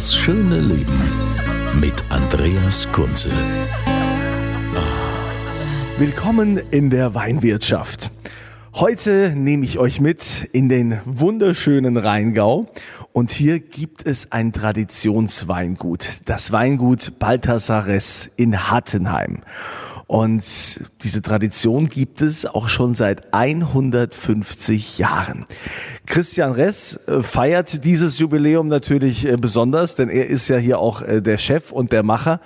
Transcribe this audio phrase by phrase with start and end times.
[0.00, 0.98] Das schöne Leben
[1.78, 3.28] mit Andreas Kunze.
[5.98, 8.10] Willkommen in der Weinwirtschaft.
[8.72, 12.70] Heute nehme ich euch mit in den wunderschönen Rheingau
[13.12, 19.42] und hier gibt es ein Traditionsweingut, das Weingut Balthasares in Hattenheim.
[20.10, 25.44] Und diese Tradition gibt es auch schon seit 150 Jahren.
[26.04, 31.02] Christian Ress äh, feiert dieses Jubiläum natürlich äh, besonders, denn er ist ja hier auch
[31.02, 32.40] äh, der Chef und der Macher.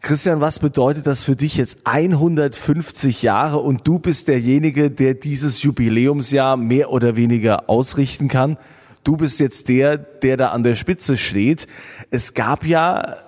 [0.00, 5.62] Christian, was bedeutet das für dich jetzt 150 Jahre und du bist derjenige, der dieses
[5.62, 8.58] Jubiläumsjahr mehr oder weniger ausrichten kann?
[9.04, 11.68] Du bist jetzt der, der da an der Spitze steht.
[12.10, 13.18] Es gab ja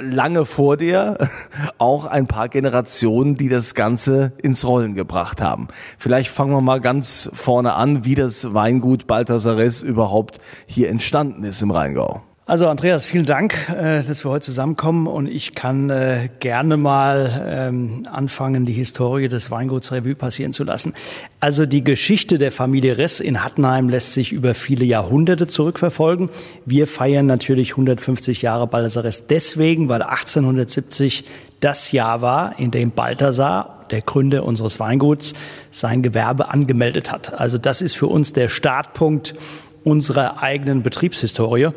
[0.00, 1.18] lange vor dir
[1.78, 5.68] auch ein paar Generationen, die das Ganze ins Rollen gebracht haben.
[5.98, 11.62] Vielleicht fangen wir mal ganz vorne an, wie das Weingut Balthasares überhaupt hier entstanden ist
[11.62, 12.22] im Rheingau.
[12.46, 17.42] Also Andreas, vielen Dank, äh, dass wir heute zusammenkommen und ich kann äh, gerne mal
[17.48, 20.92] ähm, anfangen, die Historie des Weinguts Revue passieren zu lassen.
[21.40, 26.28] Also die Geschichte der Familie Ress in Hattenheim lässt sich über viele Jahrhunderte zurückverfolgen.
[26.66, 31.24] Wir feiern natürlich 150 Jahre Balthasar Ress deswegen, weil 1870
[31.60, 35.32] das Jahr war, in dem Balthasar, der Gründer unseres Weinguts,
[35.70, 37.40] sein Gewerbe angemeldet hat.
[37.40, 39.34] Also das ist für uns der Startpunkt
[39.82, 41.70] unserer eigenen Betriebshistorie.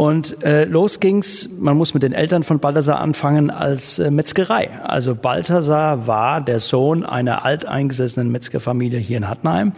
[0.00, 4.70] Und äh, los ging's, man muss mit den Eltern von Balthasar anfangen, als äh, Metzgerei.
[4.82, 9.72] Also Balthasar war der Sohn einer alteingesessenen Metzgerfamilie hier in Hattenheim,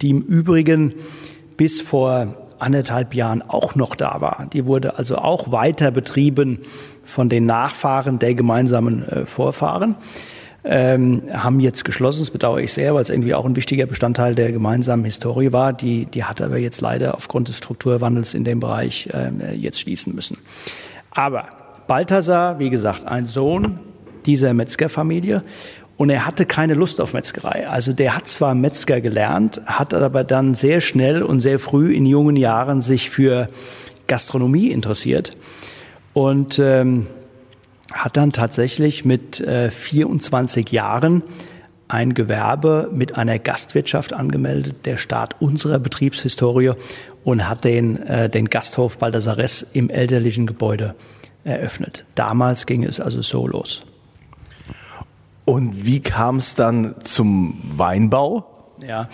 [0.00, 0.94] die im Übrigen
[1.56, 4.46] bis vor anderthalb Jahren auch noch da war.
[4.52, 6.60] Die wurde also auch weiter betrieben
[7.02, 9.96] von den Nachfahren der gemeinsamen äh, Vorfahren
[10.64, 12.20] ähm, haben jetzt geschlossen.
[12.20, 15.72] Das bedauere ich sehr, weil es irgendwie auch ein wichtiger Bestandteil der gemeinsamen Historie war.
[15.72, 20.14] Die, die hat aber jetzt leider aufgrund des Strukturwandels in dem Bereich äh, jetzt schließen
[20.14, 20.38] müssen.
[21.10, 21.46] Aber
[21.86, 23.78] Balthasar, wie gesagt, ein Sohn
[24.24, 25.42] dieser Metzgerfamilie
[25.96, 27.68] und er hatte keine Lust auf Metzgerei.
[27.68, 32.06] Also der hat zwar Metzger gelernt, hat aber dann sehr schnell und sehr früh in
[32.06, 33.46] jungen Jahren sich für
[34.06, 35.36] Gastronomie interessiert.
[36.12, 37.06] Und ähm,
[37.94, 41.22] hat dann tatsächlich mit äh, 24 Jahren
[41.88, 46.72] ein Gewerbe mit einer Gastwirtschaft angemeldet, der Start unserer Betriebshistorie
[47.22, 50.94] und hat den, äh, den Gasthof Baldasares im elterlichen Gebäude
[51.44, 52.04] eröffnet.
[52.14, 53.84] Damals ging es also so los.
[55.44, 58.46] Und wie kam es dann zum Weinbau?
[58.86, 59.08] Ja,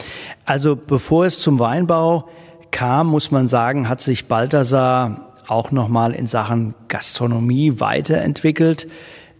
[0.46, 2.28] also bevor es zum Weinbau
[2.70, 8.88] kam, muss man sagen, hat sich Balthasar auch nochmal in Sachen Gastronomie weiterentwickelt.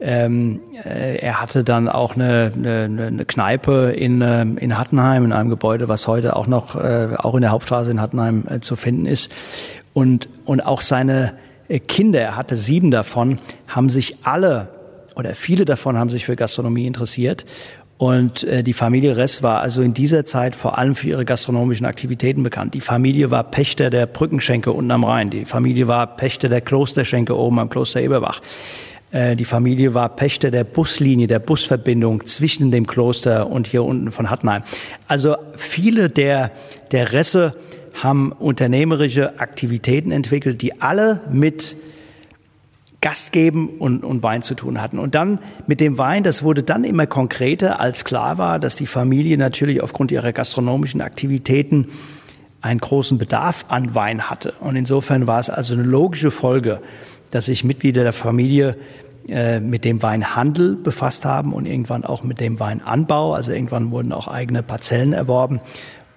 [0.01, 5.33] Ähm, äh, er hatte dann auch eine, eine, eine Kneipe in, äh, in Hattenheim, in
[5.33, 8.77] einem Gebäude, was heute auch noch, äh, auch in der Hauptstraße in Hattenheim äh, zu
[8.77, 9.31] finden ist.
[9.93, 11.35] Und, und auch seine
[11.69, 13.39] äh, Kinder, er hatte sieben davon,
[13.69, 14.69] haben sich alle
[15.17, 17.45] oder viele davon haben sich für Gastronomie interessiert.
[18.01, 21.85] Und äh, die Familie Ress war also in dieser Zeit vor allem für ihre gastronomischen
[21.85, 22.73] Aktivitäten bekannt.
[22.73, 25.29] Die Familie war Pächter der Brückenschenke unten am Rhein.
[25.29, 28.41] Die Familie war Pächter der Klosterschenke oben am Kloster Eberbach.
[29.11, 34.13] Äh, die Familie war Pächter der Buslinie, der Busverbindung zwischen dem Kloster und hier unten
[34.13, 34.63] von Hattenheim.
[35.07, 36.53] Also viele der,
[36.93, 37.55] der Resse
[38.03, 41.77] haben unternehmerische Aktivitäten entwickelt, die alle mit
[43.01, 44.99] Gast geben und, und Wein zu tun hatten.
[44.99, 48.87] Und dann mit dem Wein, das wurde dann immer konkreter, als klar war, dass die
[48.87, 51.89] Familie natürlich aufgrund ihrer gastronomischen Aktivitäten
[52.61, 54.53] einen großen Bedarf an Wein hatte.
[54.61, 56.81] Und insofern war es also eine logische Folge,
[57.31, 58.77] dass sich Mitglieder der Familie
[59.29, 63.33] äh, mit dem Weinhandel befasst haben und irgendwann auch mit dem Weinanbau.
[63.33, 65.61] Also irgendwann wurden auch eigene Parzellen erworben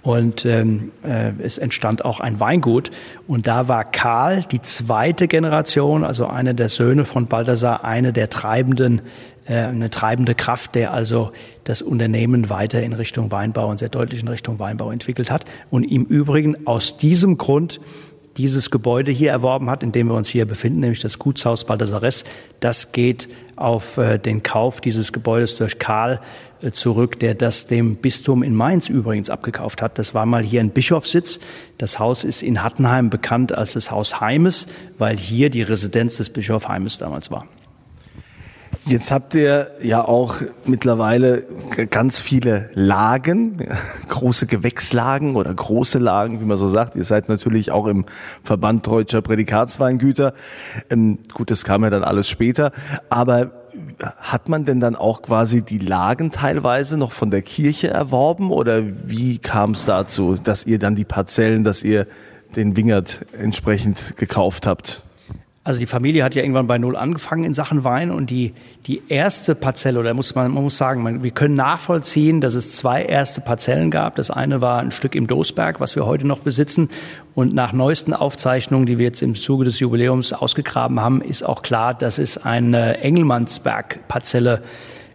[0.03, 2.91] und ähm, äh, es entstand auch ein Weingut.
[3.25, 8.29] Und da war Karl, die zweite Generation, also einer der Söhne von Balthasar, eine der
[8.29, 9.01] treibenden,
[9.45, 11.31] äh, eine treibende Kraft, der also
[11.63, 15.45] das Unternehmen weiter in Richtung Weinbau und sehr deutlich in Richtung Weinbau entwickelt hat.
[15.69, 17.79] Und im Übrigen aus diesem Grund
[18.35, 22.25] dieses Gebäude hier erworben hat, in dem wir uns hier befinden, nämlich das Gutshaus Baldasares.
[22.59, 26.19] Das geht auf äh, den Kauf dieses Gebäudes durch Karl
[26.61, 29.99] äh, zurück, der das dem Bistum in Mainz übrigens abgekauft hat.
[29.99, 31.39] Das war mal hier ein Bischofssitz.
[31.77, 34.67] Das Haus ist in Hattenheim bekannt als das Haus Heimes,
[34.97, 37.45] weil hier die Residenz des Bischof Heimes damals war.
[38.85, 40.35] Jetzt habt ihr ja auch
[40.65, 41.43] mittlerweile
[41.89, 43.65] ganz viele Lagen,
[44.09, 46.97] große Gewächslagen oder große Lagen, wie man so sagt.
[46.97, 48.05] Ihr seid natürlich auch im
[48.43, 50.33] Verband Deutscher Prädikatsweingüter.
[50.89, 52.73] Ähm, gut, das kam ja dann alles später.
[53.09, 53.51] Aber
[54.17, 58.83] hat man denn dann auch quasi die Lagen teilweise noch von der Kirche erworben oder
[59.05, 62.05] wie kam es dazu, dass ihr dann die Parzellen, dass ihr
[62.55, 65.03] den Wingert entsprechend gekauft habt?
[65.65, 68.53] Also die Familie hat ja irgendwann bei Null angefangen in Sachen Wein und die,
[68.85, 72.71] die erste Parzelle, oder muss man, man muss sagen, man, wir können nachvollziehen, dass es
[72.71, 74.17] zwei erste Parzellen gab.
[74.17, 76.89] Das eine war ein Stück im Dosberg, was wir heute noch besitzen.
[77.33, 81.61] Und nach neuesten Aufzeichnungen, die wir jetzt im Zuge des Jubiläums ausgegraben haben, ist auch
[81.61, 84.63] klar, dass es eine Engelmannsberg-Parzelle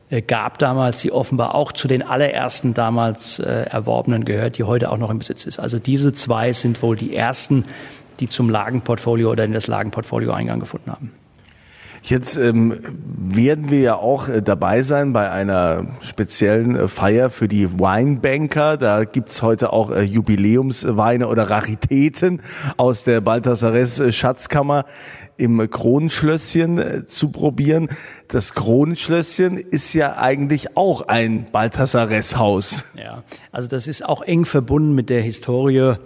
[0.09, 4.91] äh, gab damals, die offenbar auch zu den allerersten damals äh, erworbenen gehört, die heute
[4.91, 5.59] auch noch im Besitz ist.
[5.59, 7.67] Also diese zwei sind wohl die ersten
[8.20, 11.12] die zum Lagenportfolio oder in das Lagenportfolio Eingang gefunden haben.
[12.03, 17.49] Jetzt ähm, werden wir ja auch äh, dabei sein bei einer speziellen äh, Feier für
[17.49, 18.76] die Weinbanker.
[18.76, 22.41] Da gibt's heute auch äh, Jubiläumsweine oder Raritäten
[22.76, 24.85] aus der Balthasares äh, Schatzkammer
[25.37, 27.88] im Kronenschlösschen äh, zu probieren.
[28.29, 32.85] Das Kronenschlösschen ist ja eigentlich auch ein Balthasares Haus.
[32.97, 33.19] Ja,
[33.50, 35.97] also das ist auch eng verbunden mit der Historie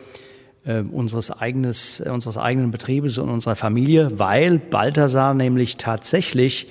[0.64, 6.69] äh, unseres, eigenes, äh, unseres eigenen Betriebes und unserer Familie, weil Balthasar nämlich tatsächlich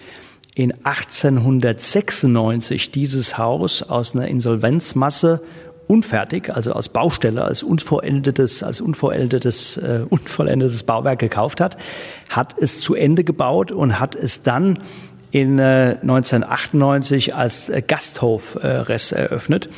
[0.55, 5.41] in 1896 dieses Haus aus einer Insolvenzmasse
[5.87, 11.75] unfertig, also aus Baustelle, als unvollendetes, als unvollendetes, äh, unvollendetes Bauwerk gekauft hat,
[12.29, 14.79] hat es zu Ende gebaut und hat es dann
[15.31, 19.69] in äh, 1998 als äh, Gasthof äh, eröffnet.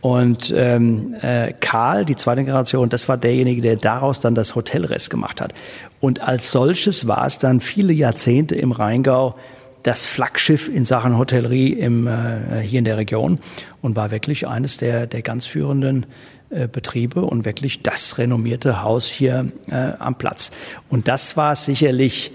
[0.00, 5.10] Und ähm, äh, Karl, die zweite Generation, das war derjenige, der daraus dann das Hotelrest
[5.10, 5.52] gemacht hat.
[6.00, 9.34] Und als solches war es dann viele Jahrzehnte im Rheingau
[9.82, 13.36] das Flaggschiff in Sachen Hotellerie im, äh, hier in der Region
[13.80, 16.06] und war wirklich eines der, der ganz führenden
[16.50, 20.50] äh, Betriebe und wirklich das renommierte Haus hier äh, am Platz.
[20.88, 22.32] Und das war sicherlich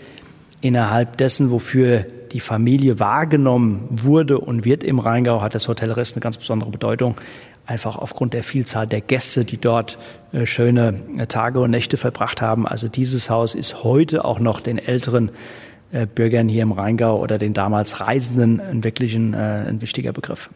[0.61, 6.21] innerhalb dessen, wofür die Familie wahrgenommen wurde und wird im Rheingau, hat das Hotelrest eine
[6.21, 7.15] ganz besondere Bedeutung
[7.65, 9.97] einfach aufgrund der Vielzahl der Gäste, die dort
[10.31, 12.67] äh, schöne äh, Tage und Nächte verbracht haben.
[12.67, 15.31] Also dieses Haus ist heute auch noch den älteren
[15.91, 20.49] äh, Bürgern hier im Rheingau oder den damals Reisenden ein wirklich ein, ein wichtiger Begriff.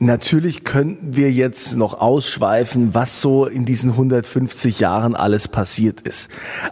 [0.00, 6.28] Natürlich könnten wir jetzt noch ausschweifen, was so in diesen 150 Jahren alles passiert ist.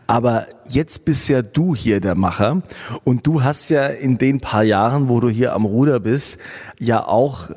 [0.08, 2.62] Aber jetzt bist ja du hier der Macher
[3.04, 6.38] und du hast ja in den paar Jahren, wo du hier am Ruder bist,
[6.80, 7.50] ja auch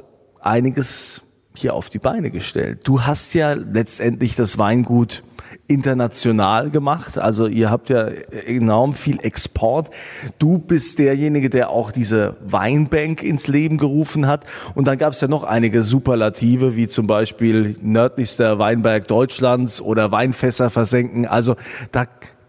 [0.45, 1.21] einiges
[1.53, 2.81] hier auf die Beine gestellt.
[2.83, 5.23] Du hast ja letztendlich das Weingut
[5.67, 7.17] international gemacht.
[7.17, 9.89] Also ihr habt ja enorm viel Export.
[10.37, 14.45] Du bist derjenige, der auch diese Weinbank ins Leben gerufen hat.
[14.75, 20.11] Und dann gab es ja noch einige Superlative, wie zum Beispiel nördlichster Weinberg Deutschlands oder
[20.11, 21.25] Weinfässer versenken.
[21.25, 21.55] Also
[21.91, 22.05] da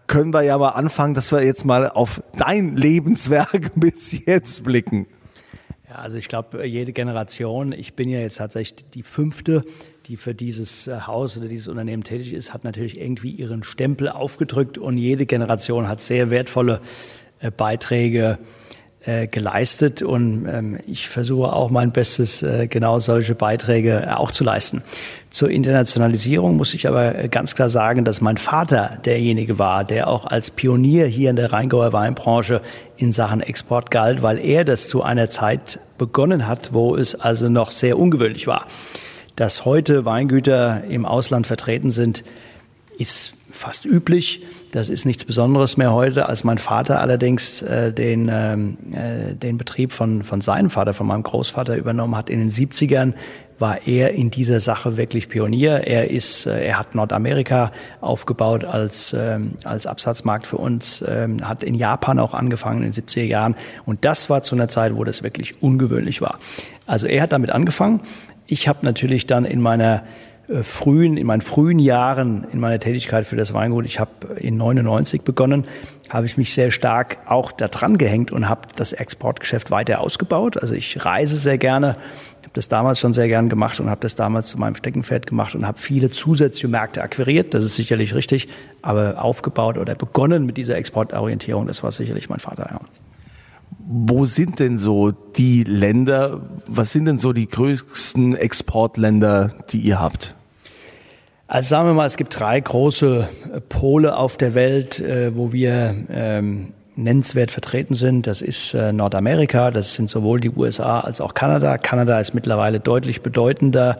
[0.07, 5.07] können wir ja mal anfangen, dass wir jetzt mal auf dein Lebenswerk bis jetzt blicken.
[5.97, 9.63] Also ich glaube, jede Generation, ich bin ja jetzt tatsächlich die fünfte,
[10.05, 14.09] die für dieses äh, Haus oder dieses Unternehmen tätig ist, hat natürlich irgendwie ihren Stempel
[14.09, 16.81] aufgedrückt und jede Generation hat sehr wertvolle
[17.39, 18.37] äh, Beiträge
[19.07, 24.83] äh, geleistet und ähm, ich versuche auch mein Bestes, genau solche Beiträge auch zu leisten.
[25.29, 30.25] Zur Internationalisierung muss ich aber ganz klar sagen, dass mein Vater derjenige war, der auch
[30.25, 32.61] als Pionier hier in der Rheingauer Weinbranche
[32.95, 37.49] in Sachen Export galt, weil er das zu einer Zeit begonnen hat, wo es also
[37.49, 38.67] noch sehr ungewöhnlich war.
[39.35, 42.23] Dass heute Weingüter im Ausland vertreten sind,
[42.97, 44.41] ist fast üblich.
[44.71, 46.27] Das ist nichts Besonderes mehr heute.
[46.27, 51.07] Als mein Vater allerdings äh, den, ähm, äh, den Betrieb von, von seinem Vater, von
[51.07, 53.13] meinem Großvater übernommen hat in den 70ern,
[53.59, 55.87] war er in dieser Sache wirklich Pionier.
[55.87, 57.71] Er ist, äh, er hat Nordamerika
[58.01, 62.91] aufgebaut als, ähm, als Absatzmarkt für uns, ähm, hat in Japan auch angefangen in den
[62.91, 63.55] 70er Jahren.
[63.85, 66.39] Und das war zu einer Zeit, wo das wirklich ungewöhnlich war.
[66.85, 68.01] Also er hat damit angefangen.
[68.45, 70.03] Ich habe natürlich dann in meiner
[70.61, 75.23] frühen, in meinen frühen Jahren in meiner Tätigkeit für das Weingut, ich habe in 99
[75.23, 75.65] begonnen,
[76.09, 80.57] habe ich mich sehr stark auch da dran gehängt und habe das Exportgeschäft weiter ausgebaut.
[80.61, 81.97] Also ich reise sehr gerne,
[82.53, 85.67] das damals schon sehr gern gemacht und habe das damals zu meinem Steckenpferd gemacht und
[85.67, 87.53] habe viele zusätzliche Märkte akquiriert.
[87.53, 88.47] Das ist sicherlich richtig,
[88.81, 92.69] aber aufgebaut oder begonnen mit dieser Exportorientierung, das war sicherlich mein Vater.
[92.71, 92.79] Ja.
[93.79, 99.99] Wo sind denn so die Länder, was sind denn so die größten Exportländer, die ihr
[99.99, 100.36] habt?
[101.49, 103.29] Also sagen wir mal, es gibt drei große
[103.69, 108.27] Pole auf der Welt, äh, wo wir ähm, nennenswert vertreten sind.
[108.27, 111.77] Das ist äh, Nordamerika, das sind sowohl die USA als auch Kanada.
[111.77, 113.97] Kanada ist mittlerweile deutlich bedeutender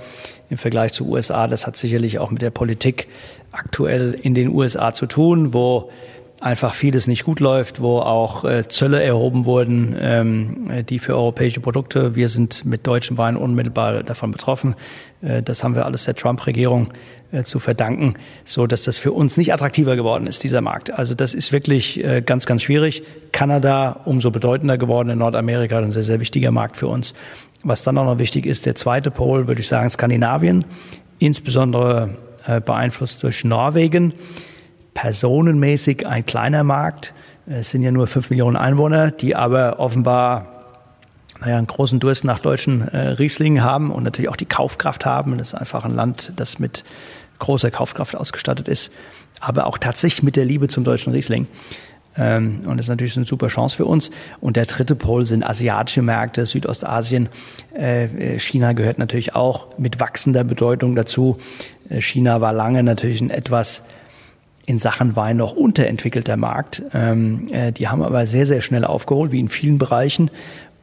[0.50, 1.48] im Vergleich zu USA.
[1.48, 3.08] Das hat sicherlich auch mit der Politik
[3.54, 5.90] aktuell in den USA zu tun, wo
[6.40, 11.60] einfach vieles nicht gut läuft, wo auch äh, Zölle erhoben wurden, ähm, die für europäische
[11.60, 12.16] Produkte.
[12.16, 14.76] Wir sind mit deutschen Wein unmittelbar davon betroffen.
[15.22, 16.90] Äh, das haben wir alles der Trump-Regierung
[17.32, 18.16] äh, zu verdanken,
[18.46, 20.92] so dass das für uns nicht attraktiver geworden ist, dieser Markt.
[20.92, 23.04] Also das ist wirklich äh, ganz, ganz schwierig.
[23.32, 27.16] Kanada umso bedeutender geworden in Nordamerika, ein sehr, sehr wichtiger Markt für uns.
[27.64, 30.66] Was dann auch noch wichtig ist, der zweite Pol, würde ich sagen, Skandinavien,
[31.18, 32.12] insbesondere
[32.46, 34.14] äh, beeinflusst durch Norwegen
[34.98, 37.14] personenmäßig ein kleiner Markt.
[37.46, 40.66] Es sind ja nur fünf Millionen Einwohner, die aber offenbar
[41.40, 45.38] naja, einen großen Durst nach deutschen äh, Rieslingen haben und natürlich auch die Kaufkraft haben.
[45.38, 46.84] Das ist einfach ein Land, das mit
[47.38, 48.92] großer Kaufkraft ausgestattet ist,
[49.40, 51.46] aber auch tatsächlich mit der Liebe zum deutschen Riesling.
[52.18, 54.10] Ähm, und das ist natürlich eine super Chance für uns.
[54.42, 57.30] Und der dritte Pol sind asiatische Märkte, Südostasien.
[57.76, 61.38] Äh, China gehört natürlich auch mit wachsender Bedeutung dazu.
[61.88, 63.84] Äh, China war lange natürlich ein etwas
[64.68, 66.84] in Sachen Wein noch unterentwickelter Markt.
[66.94, 70.30] Ähm, äh, die haben aber sehr, sehr schnell aufgeholt, wie in vielen Bereichen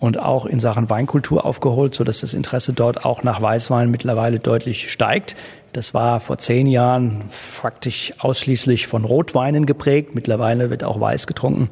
[0.01, 4.41] und auch in Sachen Weinkultur aufgeholt, so dass das Interesse dort auch nach Weißwein mittlerweile
[4.41, 5.37] deutlich steigt.
[5.75, 10.15] Das war vor zehn Jahren faktisch ausschließlich von Rotweinen geprägt.
[10.15, 11.69] Mittlerweile wird auch Weiß getrunken.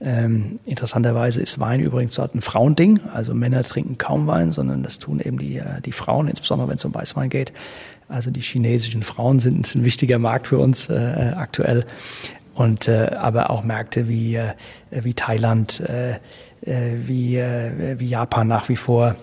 [0.00, 3.00] Ähm, interessanterweise ist Wein übrigens dort ein Frauending.
[3.12, 6.76] Also Männer trinken kaum Wein, sondern das tun eben die, äh, die Frauen, insbesondere wenn
[6.76, 7.52] es um Weißwein geht.
[8.08, 11.84] Also die chinesischen Frauen sind ein wichtiger Markt für uns äh, aktuell.
[12.54, 14.54] Und äh, aber auch Märkte wie, äh,
[14.90, 16.12] wie Thailand, äh,
[16.62, 19.16] äh wie, äh, wie Japan nach wie vor,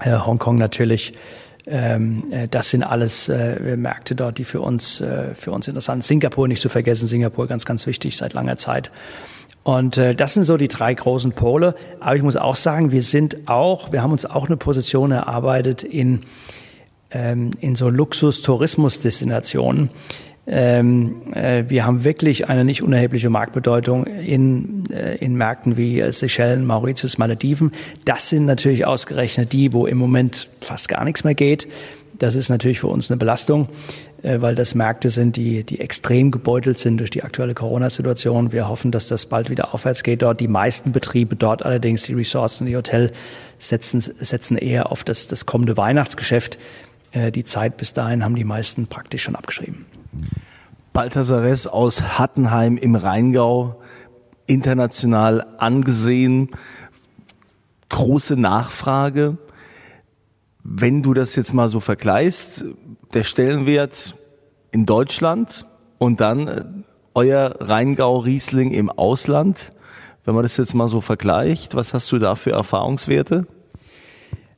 [0.00, 1.14] äh, Hongkong natürlich.
[1.66, 6.02] Ähm, äh, das sind alles äh, Märkte dort, die für uns, äh, für uns interessant
[6.02, 6.20] sind.
[6.20, 8.90] Singapur nicht zu vergessen, Singapur ganz, ganz wichtig seit langer Zeit.
[9.62, 11.74] Und äh, das sind so die drei großen Pole.
[12.00, 15.82] Aber ich muss auch sagen, wir sind auch, wir haben uns auch eine Position erarbeitet
[15.82, 16.22] in
[17.12, 19.90] ähm, in so Luxus-Tourismus-Destinationen.
[20.44, 26.66] Ähm, äh, wir haben wirklich eine nicht unerhebliche Marktbedeutung in, äh, in Märkten wie Seychellen,
[26.66, 27.70] Mauritius, Malediven.
[28.04, 31.68] Das sind natürlich ausgerechnet die, wo im Moment fast gar nichts mehr geht.
[32.18, 33.70] Das ist natürlich für uns eine Belastung, äh,
[34.22, 38.52] weil das Märkte sind, die, die extrem gebeutelt sind durch die aktuelle Corona-Situation.
[38.52, 40.40] Wir hoffen, dass das bald wieder aufwärts geht dort.
[40.40, 43.12] Die meisten Betriebe dort allerdings, die Resorts und die Hotels,
[43.58, 46.58] setzen, setzen eher auf das, das kommende Weihnachtsgeschäft.
[47.12, 49.86] Äh, die Zeit bis dahin haben die meisten praktisch schon abgeschrieben.
[50.92, 53.80] Balthasar aus Hattenheim im Rheingau,
[54.46, 56.50] international angesehen,
[57.88, 59.38] große Nachfrage.
[60.62, 62.66] Wenn du das jetzt mal so vergleichst,
[63.14, 64.14] der Stellenwert
[64.70, 65.66] in Deutschland
[65.98, 66.64] und dann äh,
[67.14, 69.72] euer Rheingau-Riesling im Ausland,
[70.24, 73.46] wenn man das jetzt mal so vergleicht, was hast du da für Erfahrungswerte?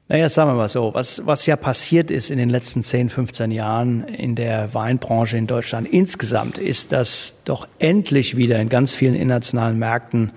[0.06, 3.50] Naja, sagen wir mal so, was, was ja passiert ist in den letzten 10, 15
[3.50, 9.14] Jahren in der Weinbranche in Deutschland insgesamt, ist, dass doch endlich wieder in ganz vielen
[9.14, 10.32] internationalen Märkten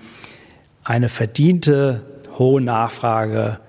[0.84, 2.00] eine verdiente
[2.38, 3.60] hohe Nachfrage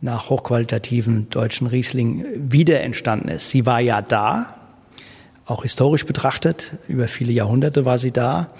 [0.00, 3.50] nach hochqualitativen deutschen Riesling wieder entstanden ist.
[3.50, 4.56] Sie war ja da,
[5.46, 8.50] auch historisch betrachtet, über viele Jahrhunderte war sie da,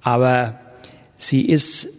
[0.00, 0.60] aber
[1.16, 1.98] sie ist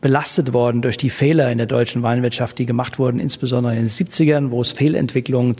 [0.00, 3.88] belastet worden durch die Fehler in der deutschen Weinwirtschaft, die gemacht wurden, insbesondere in den
[3.88, 5.56] 70ern, wo es Fehlentwicklungen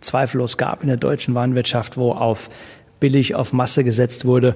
[0.00, 2.48] zweifellos gab in der deutschen Weinwirtschaft, wo auf
[2.98, 4.54] billig auf Masse gesetzt wurde,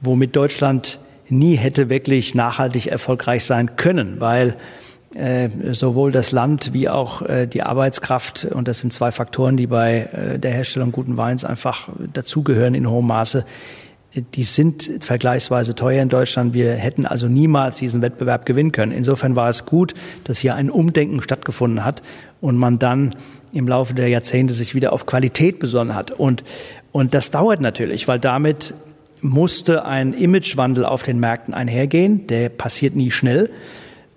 [0.00, 0.98] womit Deutschland
[1.28, 4.54] nie hätte wirklich nachhaltig erfolgreich sein können, weil äh,
[5.72, 10.08] sowohl das Land wie auch äh, die Arbeitskraft, und das sind zwei Faktoren, die bei
[10.12, 13.46] äh, der Herstellung guten Weins einfach dazugehören in hohem Maße,
[14.34, 16.54] die sind vergleichsweise teuer in Deutschland.
[16.54, 18.92] Wir hätten also niemals diesen Wettbewerb gewinnen können.
[18.92, 22.02] Insofern war es gut, dass hier ein Umdenken stattgefunden hat
[22.40, 23.14] und man dann
[23.52, 26.10] im Laufe der Jahrzehnte sich wieder auf Qualität besonnen hat.
[26.10, 26.42] Und,
[26.90, 28.74] und das dauert natürlich, weil damit
[29.20, 32.26] musste ein Imagewandel auf den Märkten einhergehen.
[32.28, 33.50] Der passiert nie schnell.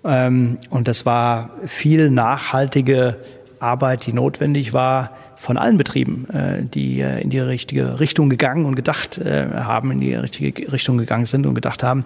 [0.04, 3.16] Ähm, und das war viel nachhaltige
[3.60, 5.10] Arbeit, die notwendig war,
[5.42, 9.90] von allen Betrieben, äh, die äh, in die richtige Richtung gegangen und gedacht äh, haben,
[9.90, 12.04] in die richtige Richtung gegangen sind und gedacht haben.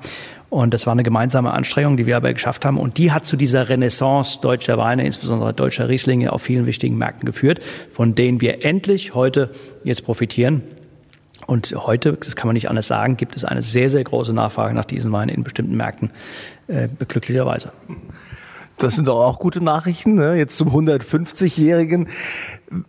[0.48, 2.78] Und das war eine gemeinsame Anstrengung, die wir aber geschafft haben.
[2.78, 7.26] Und die hat zu dieser Renaissance deutscher Weine, insbesondere deutscher Rieslinge, auf vielen wichtigen Märkten
[7.26, 7.60] geführt,
[7.90, 9.50] von denen wir endlich heute
[9.84, 10.62] jetzt profitieren.
[11.46, 14.74] Und heute, das kann man nicht anders sagen, gibt es eine sehr, sehr große Nachfrage
[14.74, 16.10] nach diesen Weinen in bestimmten Märkten,
[16.66, 17.72] äh, glücklicherweise.
[18.78, 20.34] Das sind doch auch gute Nachrichten, ne?
[20.34, 22.08] jetzt zum 150-Jährigen.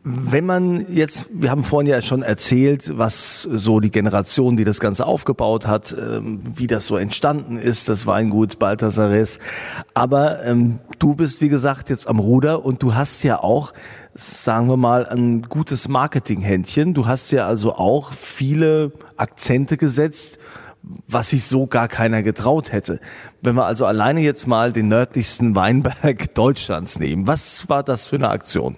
[0.04, 4.82] Wenn man jetzt, wir haben vorhin ja schon erzählt, was so die Generation, die das
[4.82, 9.40] Ganze aufgebaut hat, ähm, wie das so entstanden ist, das Weingut Balthasares.
[9.94, 13.72] Aber ähm, du bist, wie gesagt, jetzt am Ruder und du hast ja auch,
[14.18, 16.94] sagen wir mal, ein gutes Marketinghändchen.
[16.94, 20.40] Du hast ja also auch viele Akzente gesetzt
[21.08, 23.00] was sich so gar keiner getraut hätte.
[23.42, 28.16] Wenn wir also alleine jetzt mal den nördlichsten Weinberg Deutschlands nehmen, was war das für
[28.18, 28.78] eine Aktion?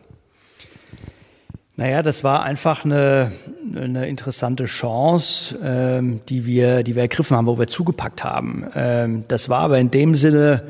[1.75, 3.31] Naja, das war einfach eine,
[3.73, 8.65] eine interessante Chance, ähm, die, wir, die wir ergriffen haben, wo wir zugepackt haben.
[8.75, 10.63] Ähm, das war aber in dem Sinne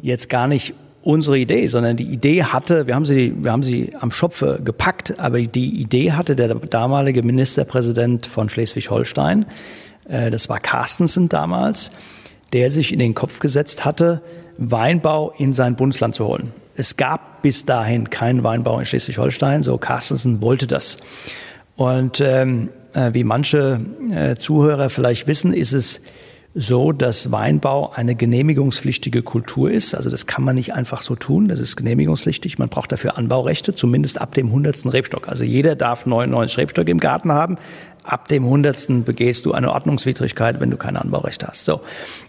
[0.00, 0.74] jetzt gar nicht
[1.06, 5.14] unsere Idee, sondern die Idee hatte, wir haben sie, wir haben sie am Schopfe gepackt,
[5.18, 9.46] aber die Idee hatte der damalige Ministerpräsident von Schleswig-Holstein,
[10.08, 11.92] äh, das war Carstensen damals,
[12.52, 14.20] der sich in den Kopf gesetzt hatte,
[14.58, 16.52] Weinbau in sein Bundesland zu holen.
[16.74, 20.98] Es gab bis dahin keinen Weinbau in Schleswig-Holstein, so Carstensen wollte das.
[21.76, 23.78] Und ähm, äh, wie manche
[24.10, 26.02] äh, Zuhörer vielleicht wissen, ist es
[26.58, 29.94] so, dass Weinbau eine genehmigungspflichtige Kultur ist.
[29.94, 31.48] Also das kann man nicht einfach so tun.
[31.48, 32.58] Das ist genehmigungspflichtig.
[32.58, 35.28] Man braucht dafür Anbaurechte, zumindest ab dem hundertsten Rebstock.
[35.28, 37.58] Also jeder darf 99 Rebstöcke im Garten haben.
[38.04, 41.66] Ab dem hundertsten begehst du eine Ordnungswidrigkeit, wenn du keine Anbaurechte hast.
[41.66, 41.82] So,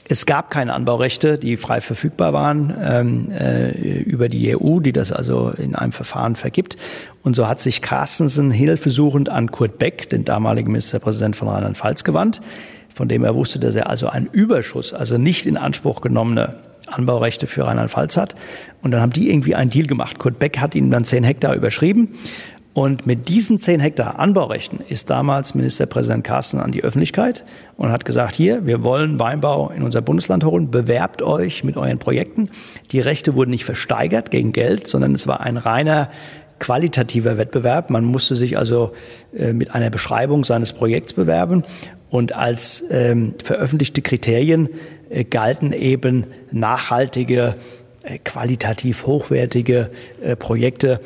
[0.10, 5.14] es gab keine Anbaurechte, die frei verfügbar waren ähm, äh, über die EU, die das
[5.14, 6.76] also in einem Verfahren vergibt.
[7.24, 12.42] Und so hat sich Carstensen hilfesuchend an Kurt Beck, den damaligen Ministerpräsident von Rheinland-Pfalz, gewandt
[12.98, 17.48] von dem er wusste, dass er also einen Überschuss, also nicht in Anspruch genommene Anbaurechte
[17.48, 18.36] für Rheinland-Pfalz hat.
[18.82, 20.20] Und dann haben die irgendwie einen Deal gemacht.
[20.20, 22.10] Kurt Beck hat ihnen dann zehn Hektar überschrieben.
[22.74, 27.44] Und mit diesen zehn Hektar Anbaurechten ist damals Ministerpräsident Carsten an die Öffentlichkeit
[27.76, 31.98] und hat gesagt, hier, wir wollen Weinbau in unser Bundesland holen, bewerbt euch mit euren
[31.98, 32.50] Projekten.
[32.92, 36.10] Die Rechte wurden nicht versteigert gegen Geld, sondern es war ein reiner
[36.60, 37.90] qualitativer Wettbewerb.
[37.90, 38.94] Man musste sich also
[39.36, 41.64] äh, mit einer Beschreibung seines Projekts bewerben
[42.10, 44.70] und als ähm, veröffentlichte Kriterien
[45.10, 47.56] äh, galten eben nachhaltige,
[48.04, 49.90] äh, qualitativ hochwertige
[50.22, 51.02] äh, Projekte.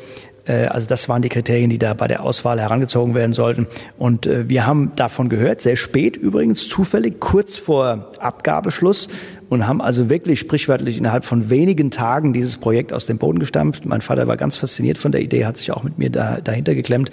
[0.46, 3.66] Äh, also das waren die Kriterien, die da bei der Auswahl herangezogen werden sollten.
[3.98, 9.08] Und wir haben davon gehört, sehr spät übrigens, zufällig kurz vor Abgabeschluss
[9.52, 13.84] und haben also wirklich sprichwörtlich innerhalb von wenigen Tagen dieses Projekt aus dem Boden gestampft.
[13.84, 16.74] Mein Vater war ganz fasziniert von der Idee, hat sich auch mit mir da, dahinter
[16.74, 17.10] geklemmt.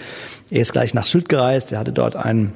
[0.49, 2.53] Er ist gleich nach Sylt gereist, er hatte dort einen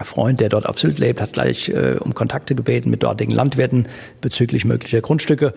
[0.00, 3.86] Freund, der dort auf Sylt lebt, hat gleich äh, um Kontakte gebeten mit dortigen Landwirten
[4.22, 5.52] bezüglich möglicher Grundstücke.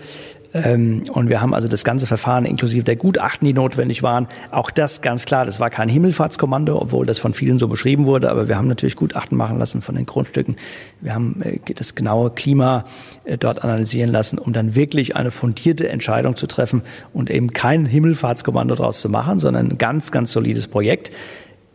[0.55, 4.27] Ähm, und wir haben also das ganze Verfahren inklusive der Gutachten, die notwendig waren.
[4.51, 8.29] Auch das ganz klar, das war kein Himmelfahrtskommando, obwohl das von vielen so beschrieben wurde.
[8.29, 10.55] Aber wir haben natürlich Gutachten machen lassen von den Grundstücken.
[11.01, 12.85] Wir haben äh, das genaue Klima
[13.25, 17.85] äh, dort analysieren lassen, um dann wirklich eine fundierte Entscheidung zu treffen und eben kein
[17.85, 21.11] Himmelfahrtskommando daraus zu machen, sondern ein ganz, ganz solides Projekt.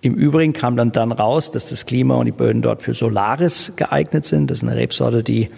[0.01, 3.75] Im Übrigen kam dann dann raus, dass das Klima und die Böden dort für Solaris
[3.77, 4.51] geeignet sind.
[4.51, 5.51] Das ist eine Rebsorte, die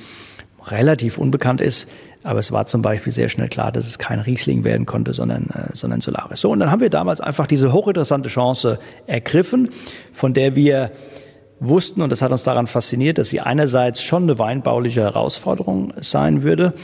[0.67, 1.89] relativ unbekannt ist.
[2.25, 5.51] Aber es war zum Beispiel sehr schnell klar, dass es kein Riesling werden konnte, sondern,
[5.51, 6.41] äh, sondern Solaris.
[6.41, 9.71] So, und dann haben wir damals einfach diese hochinteressante Chance ergriffen,
[10.13, 10.93] von der wir
[11.59, 16.43] wussten, und das hat uns daran fasziniert, dass sie einerseits schon eine weinbauliche Herausforderung sein
[16.43, 16.75] würde,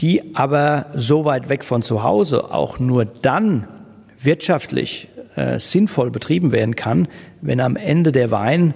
[0.00, 3.68] die aber so weit weg von zu Hause auch nur dann
[4.20, 7.08] wirtschaftlich äh, sinnvoll betrieben werden kann,
[7.40, 8.74] wenn am Ende der Wein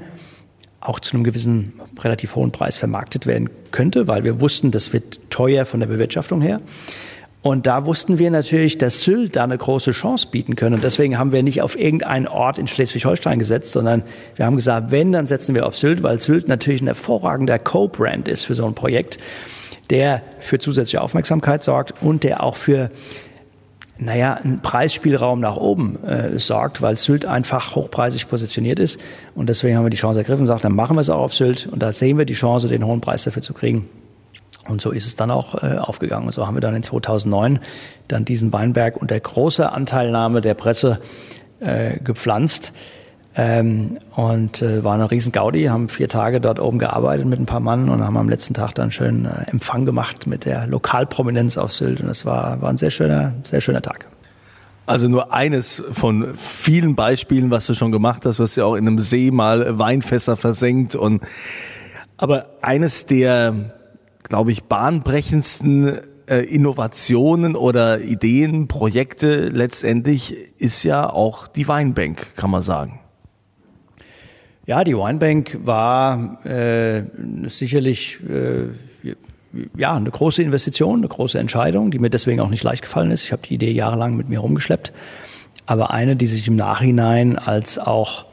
[0.80, 5.30] auch zu einem gewissen relativ hohen Preis vermarktet werden könnte, weil wir wussten, das wird
[5.30, 6.58] teuer von der Bewirtschaftung her.
[7.42, 10.74] Und da wussten wir natürlich, dass Sylt da eine große Chance bieten können.
[10.74, 14.02] Und deswegen haben wir nicht auf irgendeinen Ort in Schleswig-Holstein gesetzt, sondern
[14.34, 18.26] wir haben gesagt, wenn, dann setzen wir auf Sylt, weil Sylt natürlich ein hervorragender Co-Brand
[18.26, 19.18] ist für so ein Projekt,
[19.90, 22.90] der für zusätzliche Aufmerksamkeit sorgt und der auch für
[23.98, 29.00] naja, ein Preisspielraum nach oben äh, sorgt, weil Sylt einfach hochpreisig positioniert ist.
[29.34, 31.34] Und deswegen haben wir die Chance ergriffen und gesagt, dann machen wir es auch auf
[31.34, 31.66] Sylt.
[31.66, 33.88] Und da sehen wir die Chance, den hohen Preis dafür zu kriegen.
[34.68, 36.26] Und so ist es dann auch äh, aufgegangen.
[36.26, 37.60] Und so haben wir dann in 2009
[38.08, 41.00] dann diesen Weinberg unter großer Anteilnahme der Presse
[41.60, 42.72] äh, gepflanzt.
[43.38, 47.44] Ähm, und äh, war eine riesen Gaudi, haben vier Tage dort oben gearbeitet mit ein
[47.44, 51.58] paar Mann und haben am letzten Tag dann schön äh, Empfang gemacht mit der Lokalprominenz
[51.58, 52.00] auf Sylt.
[52.00, 54.06] Und es war, war ein sehr schöner, sehr schöner Tag.
[54.86, 58.38] Also nur eines von vielen Beispielen, was du schon gemacht hast.
[58.38, 61.22] Hast ja auch in einem See mal Weinfässer versenkt und
[62.16, 63.54] aber eines der,
[64.22, 72.50] glaube ich, bahnbrechendsten äh, Innovationen oder Ideen, Projekte letztendlich ist ja auch die Weinbank, kann
[72.50, 73.00] man sagen.
[74.66, 77.04] Ja, die Weinbank war äh,
[77.46, 79.14] sicherlich äh,
[79.76, 83.22] ja, eine große Investition, eine große Entscheidung, die mir deswegen auch nicht leicht gefallen ist.
[83.22, 84.92] Ich habe die Idee jahrelang mit mir rumgeschleppt,
[85.66, 88.26] aber eine, die sich im Nachhinein als auch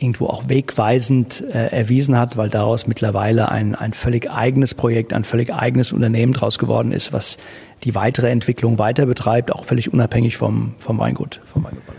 [0.00, 5.24] irgendwo auch wegweisend äh, erwiesen hat, weil daraus mittlerweile ein, ein völlig eigenes Projekt, ein
[5.24, 7.38] völlig eigenes Unternehmen draus geworden ist, was
[7.84, 11.97] die weitere Entwicklung weiter betreibt, auch völlig unabhängig vom, vom Weingut, vom Weingut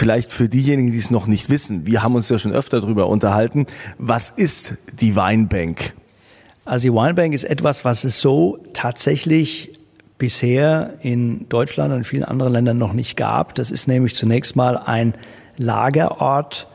[0.00, 3.08] Vielleicht für diejenigen, die es noch nicht wissen, wir haben uns ja schon öfter darüber
[3.08, 3.66] unterhalten,
[3.98, 5.92] was ist die Weinbank?
[6.64, 9.78] Also die Winebank ist etwas, was es so tatsächlich
[10.16, 13.54] bisher in Deutschland und in vielen anderen Ländern noch nicht gab.
[13.56, 15.12] Das ist nämlich zunächst mal ein
[15.58, 16.66] Lagerort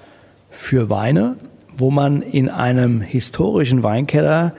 [0.51, 1.37] für Weine,
[1.75, 4.53] wo man in einem historischen Weinkeller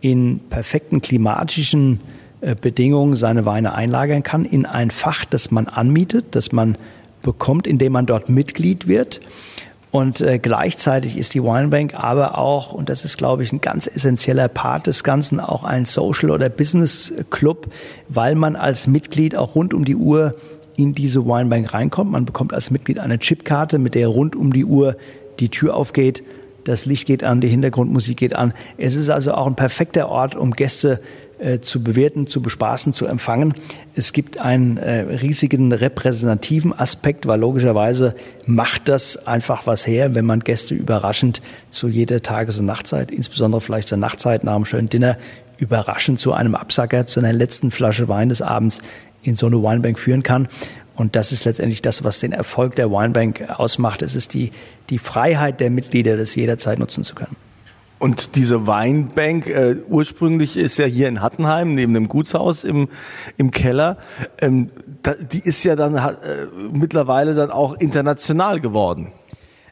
[0.00, 1.98] in perfekten klimatischen
[2.40, 6.78] äh, Bedingungen seine Weine einlagern kann, in ein Fach, das man anmietet, das man
[7.22, 9.20] bekommt, indem man dort Mitglied wird.
[9.90, 13.86] Und äh, gleichzeitig ist die Winebank aber auch, und das ist, glaube ich, ein ganz
[13.86, 17.70] essentieller Part des Ganzen, auch ein Social- oder Business-Club,
[18.08, 20.32] weil man als Mitglied auch rund um die Uhr
[20.76, 22.10] in diese Winebank reinkommt.
[22.10, 24.96] Man bekommt als Mitglied eine Chipkarte, mit der rund um die Uhr
[25.40, 26.22] die Tür aufgeht,
[26.64, 28.52] das Licht geht an, die Hintergrundmusik geht an.
[28.78, 31.00] Es ist also auch ein perfekter Ort, um Gäste
[31.42, 33.54] äh, zu bewerten, zu bespaßen, zu empfangen.
[33.94, 38.14] Es gibt einen äh, riesigen repräsentativen Aspekt, weil logischerweise
[38.46, 43.60] macht das einfach was her, wenn man Gäste überraschend zu jeder Tages- und Nachtzeit, insbesondere
[43.60, 45.18] vielleicht zur Nachtzeit nach einem schönen Dinner,
[45.58, 48.80] überraschend zu einem Absacker, zu einer letzten Flasche Wein des Abends
[49.22, 50.48] in so eine Winebank führen kann.
[50.94, 54.02] Und das ist letztendlich das, was den Erfolg der Winebank ausmacht.
[54.02, 54.52] Es ist die,
[54.90, 57.36] die Freiheit der Mitglieder, das jederzeit nutzen zu können.
[58.02, 62.88] Und diese Weinbank, äh, ursprünglich ist ja hier in Hattenheim, neben dem Gutshaus im,
[63.36, 63.96] im Keller,
[64.40, 64.70] ähm,
[65.04, 66.10] da, die ist ja dann äh,
[66.72, 69.12] mittlerweile dann auch international geworden.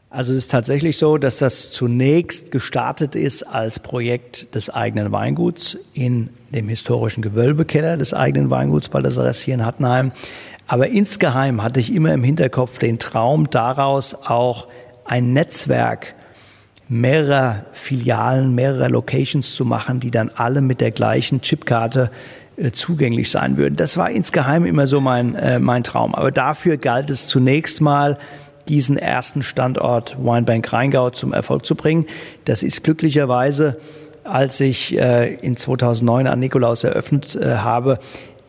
[0.09, 5.77] Also es ist tatsächlich so, dass das zunächst gestartet ist als Projekt des eigenen Weinguts
[5.93, 10.13] in dem historischen Gewölbekeller des eigenen Weinguts Baldasares hier in Hattenheim.
[10.67, 14.69] Aber insgeheim hatte ich immer im Hinterkopf den Traum daraus auch
[15.03, 16.15] ein Netzwerk
[16.91, 22.11] mehrerer Filialen, mehrerer Locations zu machen, die dann alle mit der gleichen Chipkarte
[22.57, 23.77] äh, zugänglich sein würden.
[23.77, 26.13] Das war insgeheim immer so mein, äh, mein Traum.
[26.13, 28.17] Aber dafür galt es zunächst mal,
[28.67, 32.07] diesen ersten Standort Winebank Rheingau zum Erfolg zu bringen.
[32.43, 33.79] Das ist glücklicherweise,
[34.25, 37.99] als ich äh, in 2009 an Nikolaus eröffnet äh, habe,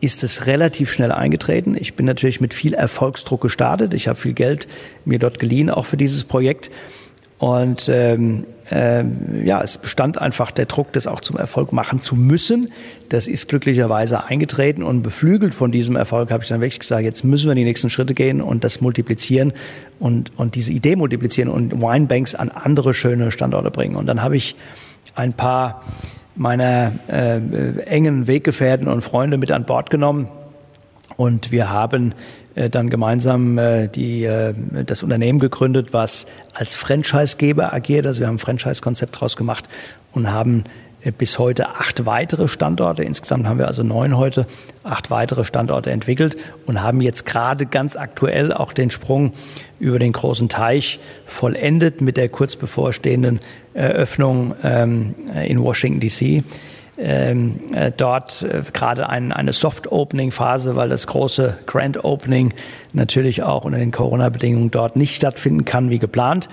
[0.01, 1.77] ist es relativ schnell eingetreten.
[1.79, 3.93] Ich bin natürlich mit viel Erfolgsdruck gestartet.
[3.93, 4.67] Ich habe viel Geld
[5.05, 6.69] mir dort geliehen, auch für dieses Projekt.
[7.43, 12.15] Und ähm, ähm, ja, es bestand einfach der Druck, das auch zum Erfolg machen zu
[12.15, 12.71] müssen.
[13.09, 17.25] Das ist glücklicherweise eingetreten und beflügelt von diesem Erfolg habe ich dann wirklich gesagt, jetzt
[17.25, 19.51] müssen wir die nächsten Schritte gehen und das multiplizieren
[19.99, 23.97] und, und diese Idee multiplizieren und Winebanks an andere schöne Standorte bringen.
[23.97, 24.55] Und dann habe ich
[25.13, 25.83] ein paar
[26.35, 27.39] meiner äh,
[27.81, 30.29] engen Weggefährten und Freunde mit an Bord genommen
[31.17, 32.15] und wir haben äh,
[32.69, 34.53] dann gemeinsam äh, die, äh,
[34.85, 38.05] das Unternehmen gegründet, was als Franchisegeber agiert.
[38.05, 39.65] Also wir haben ein Franchise-Konzept draus gemacht
[40.11, 40.63] und haben
[41.17, 43.03] bis heute acht weitere Standorte.
[43.03, 44.45] Insgesamt haben wir also neun heute,
[44.83, 49.33] acht weitere Standorte entwickelt und haben jetzt gerade ganz aktuell auch den Sprung
[49.81, 53.41] über den großen Teich vollendet mit der kurz bevorstehenden
[53.73, 56.43] Eröffnung ähm, in Washington DC
[56.97, 62.53] ähm, äh, dort äh, gerade ein, eine Soft-Opening-Phase, weil das große Grand Opening
[62.93, 66.49] natürlich auch unter den Corona-Bedingungen dort nicht stattfinden kann wie geplant.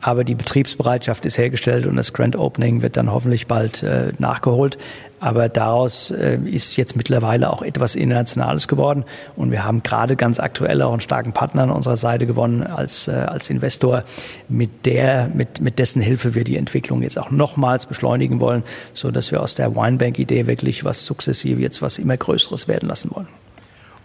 [0.00, 4.78] Aber die Betriebsbereitschaft ist hergestellt und das Grand Opening wird dann hoffentlich bald äh, nachgeholt.
[5.20, 9.04] Aber daraus äh, ist jetzt mittlerweile auch etwas Internationales geworden.
[9.36, 13.06] Und wir haben gerade ganz aktuell auch einen starken Partner an unserer Seite gewonnen als,
[13.08, 14.04] äh, als Investor,
[14.48, 19.10] mit der, mit, mit dessen Hilfe wir die Entwicklung jetzt auch nochmals beschleunigen wollen, so
[19.10, 23.28] dass wir aus der Winebank-Idee wirklich was sukzessive jetzt was immer Größeres werden lassen wollen.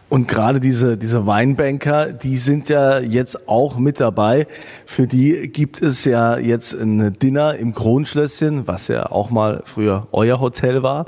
[0.08, 4.46] Und gerade diese, diese Weinbanker, die sind ja jetzt auch mit dabei.
[4.86, 10.08] Für die gibt es ja jetzt ein Dinner im Kronschlösschen, was ja auch mal früher
[10.12, 11.06] euer Hotel war.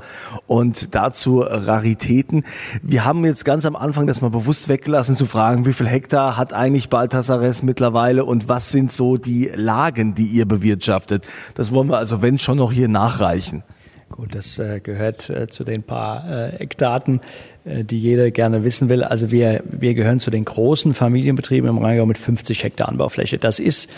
[0.48, 2.44] Und dazu Raritäten.
[2.82, 6.36] Wir haben jetzt ganz am Anfang das mal bewusst weggelassen zu fragen, wie viel Hektar
[6.36, 11.28] hat eigentlich Baltasares mittlerweile und was sind so die Lagen, die ihr bewirtschaftet.
[11.54, 13.64] Das wollen wir also wenn schon noch hier nachreichen.
[14.10, 17.20] Gut, das äh, gehört äh, zu den paar äh, Eckdaten,
[17.66, 19.04] die jeder gerne wissen will.
[19.04, 23.38] Also wir, wir gehören zu den großen Familienbetrieben im Rheingau mit 50 Hektar Anbaufläche.
[23.38, 23.90] Das ist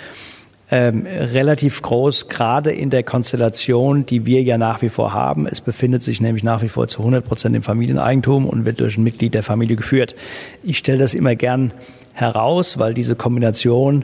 [0.71, 5.45] ähm, relativ groß, gerade in der Konstellation, die wir ja nach wie vor haben.
[5.45, 8.97] Es befindet sich nämlich nach wie vor zu 100 Prozent im Familieneigentum und wird durch
[8.97, 10.15] ein Mitglied der Familie geführt.
[10.63, 11.71] Ich stelle das immer gern
[12.13, 14.03] heraus, weil diese Kombination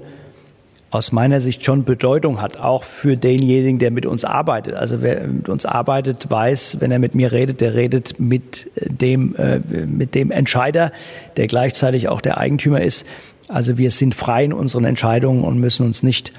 [0.95, 4.75] aus meiner Sicht schon Bedeutung hat, auch für denjenigen, der mit uns arbeitet.
[4.75, 9.35] Also wer mit uns arbeitet, weiß, wenn er mit mir redet, der redet mit dem,
[9.35, 10.91] äh, mit dem Entscheider,
[11.37, 13.05] der gleichzeitig auch der Eigentümer ist.
[13.47, 16.33] Also wir sind frei in unseren Entscheidungen und müssen uns nicht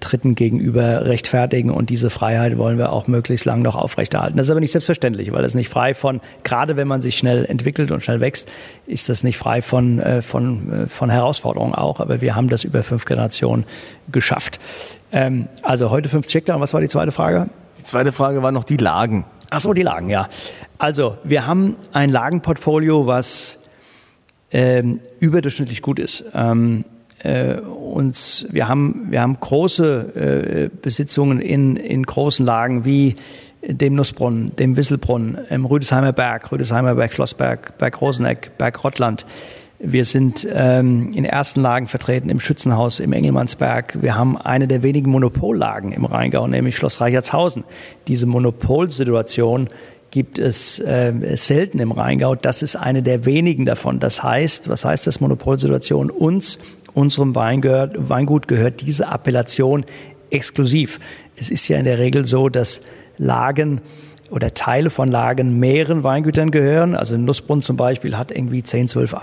[0.00, 4.36] Dritten gegenüber rechtfertigen und diese Freiheit wollen wir auch möglichst lang noch aufrechterhalten.
[4.36, 7.44] Das ist aber nicht selbstverständlich, weil das nicht frei von, gerade wenn man sich schnell
[7.44, 8.50] entwickelt und schnell wächst,
[8.86, 12.00] ist das nicht frei von, äh, von, äh, von Herausforderungen auch.
[12.00, 13.64] Aber wir haben das über fünf Generationen
[14.10, 14.58] geschafft.
[15.12, 16.56] Ähm, also heute 50 Hektar.
[16.56, 17.48] Und was war die zweite Frage?
[17.78, 19.24] Die zweite Frage war noch die Lagen.
[19.50, 20.28] Ach so, die Lagen, ja.
[20.78, 23.60] Also wir haben ein Lagenportfolio, was
[24.50, 26.24] ähm, überdurchschnittlich gut ist.
[26.34, 26.84] Ähm,
[27.26, 33.16] äh, uns, wir haben, wir haben große äh, Besitzungen in, in großen Lagen wie
[33.66, 39.26] dem Nussbrunnen, dem Wisselbrunnen, im Rüdesheimer Berg, Rüdesheimer Berg, Schlossberg, Berg Roseneck, Berg Rottland.
[39.78, 43.98] Wir sind ähm, in ersten Lagen vertreten im Schützenhaus im Engelmannsberg.
[44.00, 47.64] Wir haben eine der wenigen Monopollagen im Rheingau, nämlich Schloss Reichertshausen.
[48.08, 49.68] Diese Monopolsituation
[50.10, 52.36] gibt es äh, selten im Rheingau.
[52.36, 54.00] Das ist eine der wenigen davon.
[54.00, 56.10] Das heißt, was heißt das Monopolsituation?
[56.10, 56.58] Uns
[56.96, 59.84] unserem Wein gehört, Weingut gehört diese Appellation
[60.30, 60.98] exklusiv.
[61.36, 62.80] Es ist ja in der Regel so, dass
[63.18, 63.82] Lagen
[64.30, 66.96] oder Teile von Lagen mehreren Weingütern gehören.
[66.96, 69.14] Also Nussbrunn zum Beispiel hat irgendwie 10, 12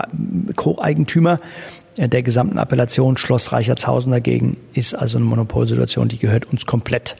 [0.56, 1.38] Co-Eigentümer
[1.98, 3.16] der gesamten Appellation.
[3.16, 7.16] Schloss Reichertshausen dagegen ist also eine Monopolsituation, die gehört uns komplett.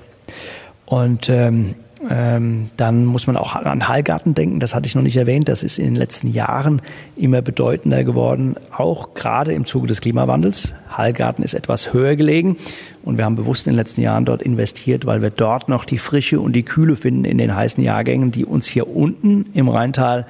[0.86, 1.74] Und ähm,
[2.10, 5.48] ähm, dann muss man auch an Hallgarten denken, das hatte ich noch nicht erwähnt.
[5.48, 6.82] Das ist in den letzten Jahren
[7.16, 10.74] immer bedeutender geworden, auch gerade im Zuge des Klimawandels.
[10.90, 12.56] Hallgarten ist etwas höher gelegen
[13.02, 15.98] und wir haben bewusst in den letzten Jahren dort investiert, weil wir dort noch die
[15.98, 20.26] Frische und die Kühle finden in den heißen Jahrgängen, die uns hier unten im Rheintal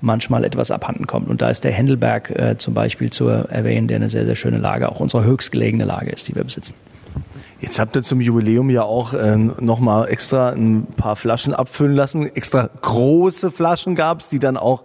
[0.00, 1.28] manchmal etwas abhanden kommt.
[1.28, 4.58] Und da ist der Händelberg äh, zum Beispiel zu erwähnen, der eine sehr, sehr schöne
[4.58, 6.74] Lage, auch unsere höchstgelegene Lage ist, die wir besitzen.
[7.60, 12.24] Jetzt habt ihr zum Jubiläum ja auch äh, nochmal extra ein paar Flaschen abfüllen lassen.
[12.34, 14.84] Extra große Flaschen gab's, die dann auch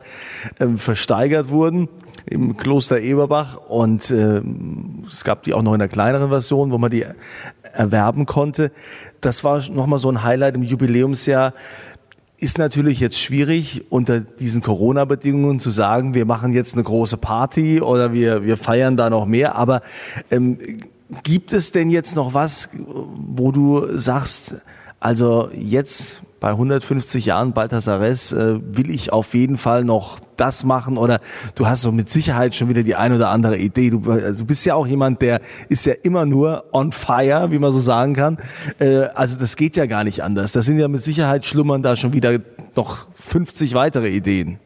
[0.59, 1.87] ähm, versteigert wurden
[2.25, 3.57] im Kloster Eberbach.
[3.57, 4.41] Und äh,
[5.07, 7.05] es gab die auch noch in einer kleineren Version, wo man die
[7.73, 8.71] erwerben konnte.
[9.21, 11.53] Das war nochmal so ein Highlight im Jubiläumsjahr.
[12.43, 17.79] Ist natürlich jetzt schwierig, unter diesen Corona-Bedingungen zu sagen, wir machen jetzt eine große Party
[17.81, 19.55] oder wir, wir feiern da noch mehr.
[19.55, 19.81] Aber
[20.29, 20.57] ähm,
[21.21, 24.55] Gibt es denn jetzt noch was, wo du sagst,
[24.99, 30.97] also jetzt bei 150 Jahren Balthasares äh, will ich auf jeden Fall noch das machen
[30.97, 31.21] oder
[31.55, 33.91] du hast so mit Sicherheit schon wieder die ein oder andere Idee.
[33.91, 37.59] Du, also du bist ja auch jemand, der ist ja immer nur on fire, wie
[37.59, 38.39] man so sagen kann.
[38.77, 40.51] Äh, also das geht ja gar nicht anders.
[40.51, 42.37] Das sind ja mit Sicherheit schlummern da schon wieder
[42.75, 44.59] noch 50 weitere Ideen.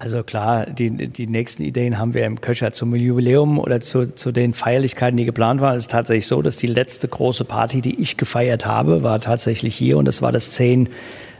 [0.00, 4.30] Also klar, die, die nächsten Ideen haben wir im Köcher zum Jubiläum oder zu, zu
[4.30, 5.76] den Feierlichkeiten, die geplant waren.
[5.76, 9.74] Es ist tatsächlich so, dass die letzte große Party, die ich gefeiert habe, war tatsächlich
[9.74, 10.88] hier und das war das zehn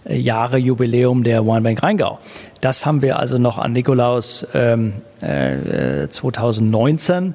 [0.09, 2.19] Jahre Jubiläum der Weinbank Rheingau.
[2.61, 7.35] Das haben wir also noch an Nikolaus ähm, äh, 2019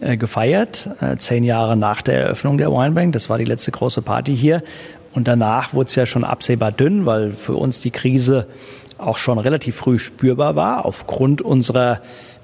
[0.00, 3.12] äh, gefeiert, äh, zehn Jahre nach der Eröffnung der Weinbank.
[3.12, 4.62] Das war die letzte große Party hier.
[5.12, 8.46] Und danach wurde es ja schon absehbar dünn, weil für uns die Krise
[9.06, 12.00] auch schon relativ früh spürbar war, aufgrund unserer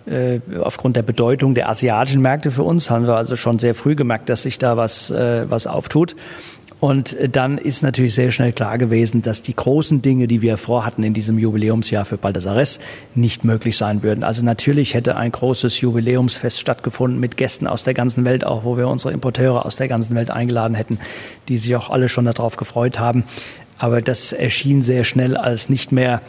[0.06, 3.94] äh, aufgrund der Bedeutung der asiatischen Märkte für uns haben wir also schon sehr früh
[3.94, 6.16] gemerkt, dass sich da was, äh, was auftut.
[6.80, 11.02] Und dann ist natürlich sehr schnell klar gewesen, dass die großen Dinge, die wir vorhatten
[11.02, 12.80] in diesem Jubiläumsjahr für Baldasares,
[13.14, 14.24] nicht möglich sein würden.
[14.24, 18.78] Also natürlich hätte ein großes Jubiläumsfest stattgefunden mit Gästen aus der ganzen Welt, auch wo
[18.78, 20.98] wir unsere Importeure aus der ganzen Welt eingeladen hätten,
[21.50, 23.24] die sich auch alle schon darauf gefreut haben.
[23.80, 26.20] Aber das erschien sehr schnell als nicht mehr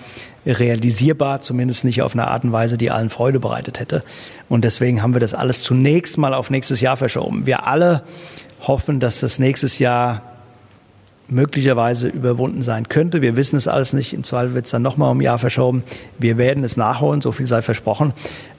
[0.45, 4.03] realisierbar, zumindest nicht auf eine Art und Weise, die allen Freude bereitet hätte.
[4.47, 7.45] Und deswegen haben wir das alles zunächst mal auf nächstes Jahr verschoben.
[7.45, 8.03] Wir alle
[8.61, 10.21] hoffen, dass das nächstes Jahr
[11.27, 13.21] möglicherweise überwunden sein könnte.
[13.21, 14.13] Wir wissen es alles nicht.
[14.13, 15.83] Im Zweifel wird es dann nochmal um ein Jahr verschoben.
[16.19, 18.13] Wir werden es nachholen, so viel sei versprochen.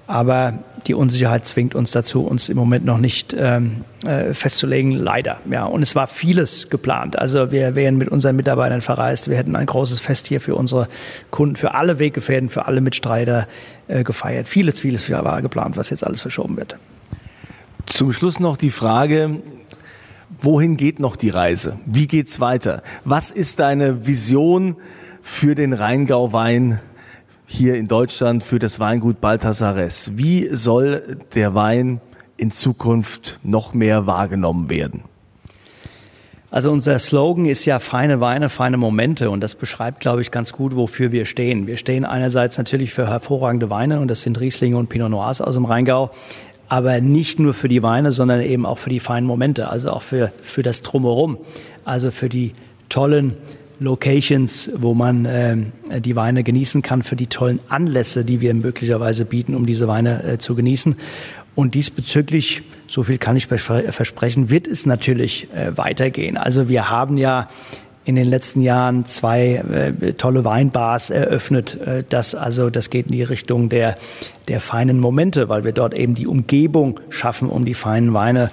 [0.07, 5.39] Aber die Unsicherheit zwingt uns dazu, uns im Moment noch nicht ähm, äh, festzulegen, leider.
[5.49, 7.19] Ja, und es war vieles geplant.
[7.19, 9.31] Also wir wären mit unseren Mitarbeitern verreist.
[9.31, 10.89] Wir hätten ein großes Fest hier für unsere
[11.31, 13.47] Kunden, für alle Weggefährten, für alle Mitstreiter
[13.87, 14.49] äh, gefeiert.
[14.49, 16.77] Vieles, vieles war geplant, was jetzt alles verschoben wird.
[17.87, 19.41] Zum Schluss noch die Frage,
[20.41, 21.79] wohin geht noch die Reise?
[21.87, 22.83] Wie geht's weiter?
[23.05, 24.77] Was ist deine Vision
[25.23, 26.81] für den Rheingau-Wein
[27.53, 30.13] hier in Deutschland, für das Weingut Balthasares?
[30.17, 32.01] Wie soll der Wein
[32.37, 35.05] in Zukunft noch mehr wahrgenommen werden?
[36.51, 40.53] Also unser Slogan ist ja feine Weine, feine Momente und das beschreibt, glaube ich, ganz
[40.53, 41.67] gut, wofür wir stehen.
[41.67, 45.55] Wir stehen einerseits natürlich für hervorragende Weine und das sind Rieslinge und Pinot Noirs aus
[45.55, 46.11] dem Rheingau,
[46.69, 50.03] aber nicht nur für die Weine, sondern eben auch für die feinen Momente, also auch
[50.03, 51.39] für, für das Drumherum,
[51.85, 52.55] also für die
[52.89, 53.37] tollen
[53.83, 55.57] Locations, wo man äh,
[56.01, 60.23] die Weine genießen kann, für die tollen Anlässe, die wir möglicherweise bieten, um diese Weine
[60.23, 60.97] äh, zu genießen.
[61.55, 66.37] Und diesbezüglich, so viel kann ich versprechen, wird es natürlich äh, weitergehen.
[66.37, 67.49] Also wir haben ja
[68.05, 69.63] in den letzten Jahren zwei
[70.01, 71.81] äh, tolle Weinbars eröffnet.
[71.81, 73.95] Äh, das also, das geht in die Richtung der,
[74.49, 78.51] der feinen Momente, weil wir dort eben die Umgebung schaffen, um die feinen Weine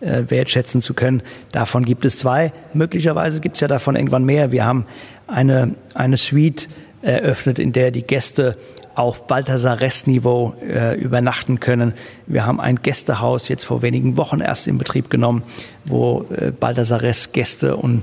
[0.00, 1.22] äh, wertschätzen zu können.
[1.50, 2.52] Davon gibt es zwei.
[2.74, 4.52] Möglicherweise gibt es ja davon irgendwann mehr.
[4.52, 4.86] Wir haben
[5.26, 6.68] eine, eine Suite
[7.02, 8.56] eröffnet, in der die Gäste
[8.94, 11.94] auf Balthasar-Restniveau äh, übernachten können.
[12.26, 15.42] Wir haben ein Gästehaus jetzt vor wenigen Wochen erst in Betrieb genommen,
[15.86, 18.02] wo äh, Balthasar-Rest-Gäste und,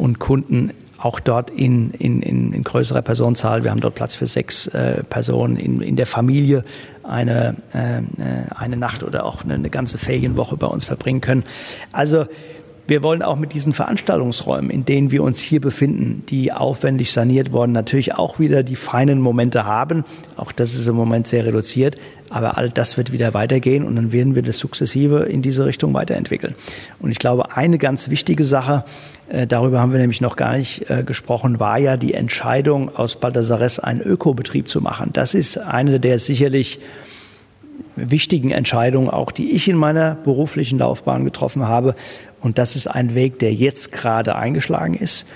[0.00, 3.64] und Kunden auch dort in, in, in, in größerer Personenzahl.
[3.64, 6.64] Wir haben dort Platz für sechs äh, Personen in, in der Familie
[7.02, 8.02] eine, äh, äh
[8.54, 11.44] eine Nacht oder auch eine, eine ganze Ferienwoche bei uns verbringen können.
[11.92, 12.26] Also
[12.90, 17.52] wir wollen auch mit diesen Veranstaltungsräumen, in denen wir uns hier befinden, die aufwendig saniert
[17.52, 20.04] wurden, natürlich auch wieder die feinen Momente haben.
[20.36, 21.96] Auch das ist im Moment sehr reduziert,
[22.30, 25.94] aber all das wird wieder weitergehen und dann werden wir das sukzessive in diese Richtung
[25.94, 26.56] weiterentwickeln.
[26.98, 28.84] Und ich glaube, eine ganz wichtige Sache,
[29.28, 33.14] äh, darüber haben wir nämlich noch gar nicht äh, gesprochen, war ja die Entscheidung, aus
[33.14, 35.10] Baldasares einen Ökobetrieb zu machen.
[35.12, 36.80] Das ist eine der sicherlich
[37.96, 41.94] wichtigen Entscheidungen, auch die ich in meiner beruflichen Laufbahn getroffen habe.
[42.40, 45.26] Und das ist ein Weg, der jetzt gerade eingeschlagen ist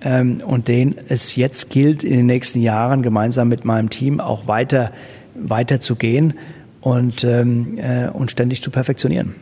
[0.00, 4.46] ähm, und den es jetzt gilt, in den nächsten Jahren gemeinsam mit meinem Team auch
[4.46, 4.92] weiter,
[5.34, 6.34] weiter zu gehen
[6.80, 9.34] und, ähm, äh, und ständig zu perfektionieren.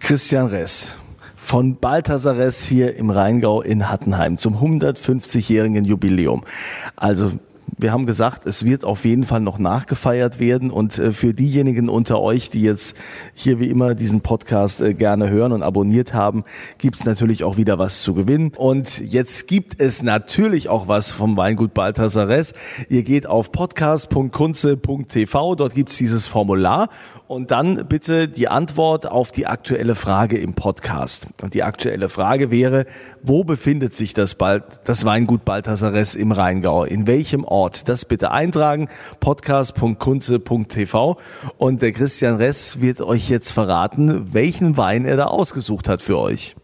[0.00, 0.96] Christian Ress
[1.36, 6.44] von Balthasar Ress hier im Rheingau in Hattenheim zum 150-jährigen Jubiläum.
[6.96, 7.32] Also
[7.80, 10.70] wir haben gesagt, es wird auf jeden Fall noch nachgefeiert werden.
[10.70, 12.94] Und äh, für diejenigen unter euch, die jetzt
[13.34, 16.44] hier wie immer diesen Podcast äh, gerne hören und abonniert haben,
[16.78, 18.52] gibt es natürlich auch wieder was zu gewinnen.
[18.56, 22.54] Und jetzt gibt es natürlich auch was vom Weingut Balthasares.
[22.88, 26.88] Ihr geht auf podcast.kunze.tv, dort gibt es dieses Formular
[27.30, 31.28] und dann bitte die Antwort auf die aktuelle Frage im Podcast.
[31.40, 32.86] Und die aktuelle Frage wäre,
[33.22, 36.82] wo befindet sich das, Bal das Weingut Balthasares im Rheingau?
[36.82, 37.88] In welchem Ort?
[37.88, 38.88] Das bitte eintragen,
[39.20, 41.18] podcast.kunze.tv.
[41.56, 46.18] Und der Christian Ress wird euch jetzt verraten, welchen Wein er da ausgesucht hat für
[46.18, 46.56] euch.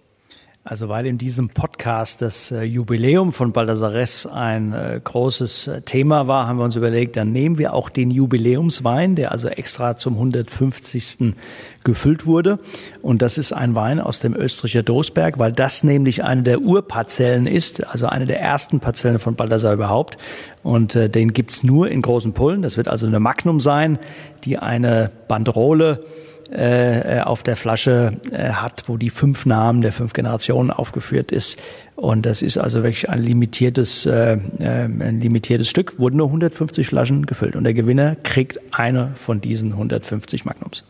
[0.69, 6.27] Also weil in diesem Podcast das äh, Jubiläum von Baldasares ein äh, großes äh, Thema
[6.27, 10.15] war, haben wir uns überlegt, dann nehmen wir auch den Jubiläumswein, der also extra zum
[10.15, 11.37] 150.
[11.85, 12.59] gefüllt wurde.
[13.01, 17.47] Und das ist ein Wein aus dem Österreicher Dosberg, weil das nämlich eine der Urparzellen
[17.47, 20.19] ist, also eine der ersten Parzellen von Baldassar überhaupt.
[20.65, 22.63] Und äh, den gibt's nur in großen Pullen.
[22.63, 24.01] Das wird also eine Magnum sein,
[24.43, 26.03] die eine Banderole
[26.51, 31.59] äh, auf der Flasche äh, hat, wo die fünf Namen der fünf Generationen aufgeführt ist.
[31.97, 35.99] Und das ist also wirklich ein limitiertes, äh, äh ein limitiertes Stück.
[35.99, 40.85] Wurden nur 150 Flaschen gefüllt und der Gewinner kriegt eine von diesen 150 Magnums.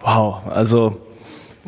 [0.00, 1.00] Wow, also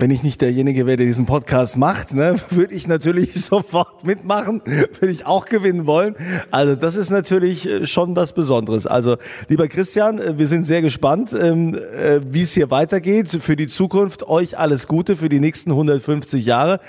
[0.00, 4.62] wenn ich nicht derjenige wäre, der diesen Podcast macht, ne, würde ich natürlich sofort mitmachen,
[4.64, 6.16] würde ich auch gewinnen wollen.
[6.50, 8.86] Also das ist natürlich äh, schon was Besonderes.
[8.86, 9.16] Also
[9.48, 13.66] lieber Christian, äh, wir sind sehr gespannt, ähm, äh, wie es hier weitergeht für die
[13.66, 14.26] Zukunft.
[14.26, 16.80] Euch alles Gute für die nächsten 150 Jahre.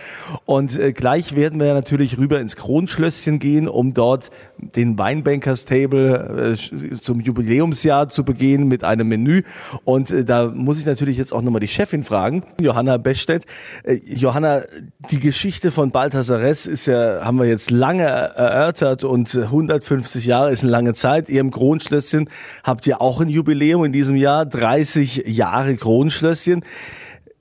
[0.46, 6.56] Und gleich werden wir natürlich rüber ins Kronschlösschen gehen, um dort den Weinbankers Table
[7.02, 9.44] zum Jubiläumsjahr zu begehen mit einem Menü.
[9.84, 13.46] Und da muss ich natürlich jetzt auch nochmal die Chefin fragen, Johanna Bechstedt.
[13.84, 14.62] Äh, Johanna,
[15.10, 20.64] die Geschichte von Balthasares ist ja, haben wir jetzt lange erörtert und 150 Jahre ist
[20.64, 21.30] eine lange Zeit.
[21.30, 22.30] Ihr im Kronschlösschen
[22.64, 26.64] habt ja auch ein Jubiläum in diesem Jahr, 30 Jahre Kronschlösschen.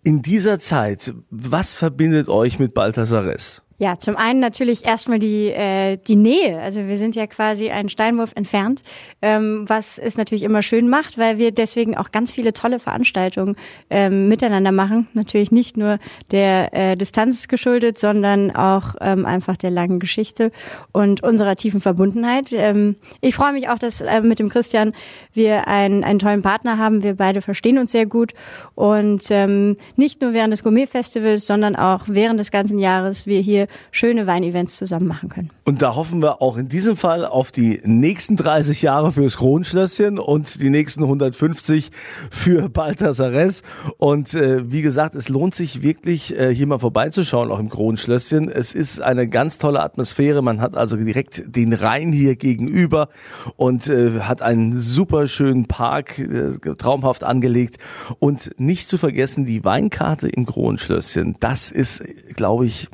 [0.03, 3.62] In dieser Zeit, was verbindet euch mit Balthasares?
[3.81, 6.61] Ja, zum einen natürlich erstmal die, äh, die Nähe.
[6.61, 8.83] Also wir sind ja quasi einen Steinwurf entfernt,
[9.23, 13.57] ähm, was es natürlich immer schön macht, weil wir deswegen auch ganz viele tolle Veranstaltungen
[13.88, 15.09] ähm, miteinander machen.
[15.15, 15.98] Natürlich nicht nur
[16.31, 20.52] der äh, Distanz geschuldet, sondern auch ähm, einfach der langen Geschichte
[20.92, 22.52] und unserer tiefen Verbundenheit.
[22.52, 24.92] Ähm, ich freue mich auch, dass äh, mit dem Christian
[25.33, 27.02] wir einen, einen tollen Partner haben.
[27.02, 28.35] Wir beide verstehen uns sehr gut
[28.75, 33.69] und ähm, nicht nur während des Gourmet-Festivals, sondern auch während des ganzen Jahres wir hier
[33.90, 35.50] schöne Weinevents zusammen machen können.
[35.64, 40.18] Und da hoffen wir auch in diesem Fall auf die nächsten 30 Jahre fürs Kronschlösschen
[40.18, 41.90] und die nächsten 150
[42.31, 43.62] für Balthasares.
[43.98, 48.48] Und äh, wie gesagt, es lohnt sich wirklich, äh, hier mal vorbeizuschauen, auch im Kronschlösschen.
[48.48, 50.42] Es ist eine ganz tolle Atmosphäre.
[50.42, 53.08] Man hat also direkt den Rhein hier gegenüber
[53.56, 57.79] und äh, hat einen super schönen Park, äh, traumhaft angelegt.
[58.18, 61.37] Und nicht zu vergessen, die Weinkarte im Kronschlösschen.
[61.40, 62.02] Das ist,
[62.37, 62.88] glaube ich,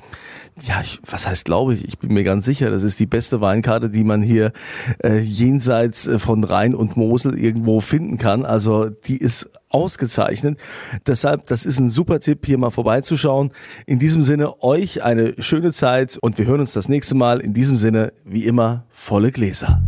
[0.63, 1.87] ja, ich, was heißt glaube ich?
[1.87, 4.53] Ich bin mir ganz sicher, das ist die beste Weinkarte, die man hier
[5.05, 8.45] äh, jenseits äh, von Rhein und Mosel irgendwo finden kann.
[8.45, 10.59] Also die ist ausgezeichnet.
[11.07, 13.51] Deshalb, das ist ein super Tipp, hier mal vorbeizuschauen.
[13.85, 17.41] In diesem Sinne, euch eine schöne Zeit und wir hören uns das nächste Mal.
[17.41, 19.83] In diesem Sinne, wie immer, volle Gläser.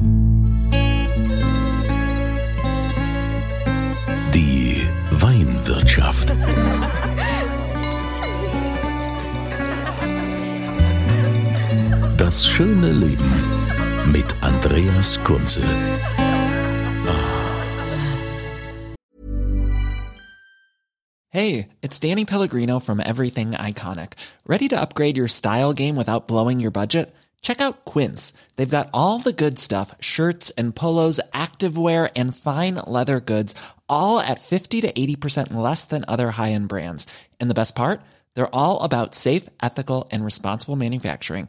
[12.29, 13.33] Das schöne Leben
[14.12, 15.62] mit Andreas Kunze.
[21.31, 24.12] Hey, it's Danny Pellegrino from Everything Iconic.
[24.47, 27.14] Ready to upgrade your style game without blowing your budget?
[27.41, 28.35] Check out Quince.
[28.57, 33.55] They've got all the good stuff shirts and polos, activewear, and fine leather goods,
[33.89, 37.07] all at 50 to 80% less than other high end brands.
[37.41, 38.03] And the best part?
[38.35, 41.49] They're all about safe, ethical, and responsible manufacturing.